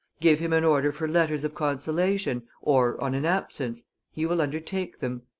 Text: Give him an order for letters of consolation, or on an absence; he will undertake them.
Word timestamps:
Give 0.19 0.39
him 0.39 0.51
an 0.51 0.63
order 0.63 0.91
for 0.91 1.07
letters 1.07 1.43
of 1.43 1.53
consolation, 1.53 2.47
or 2.59 2.99
on 2.99 3.13
an 3.13 3.23
absence; 3.23 3.85
he 4.09 4.25
will 4.25 4.41
undertake 4.41 4.99
them. 4.99 5.21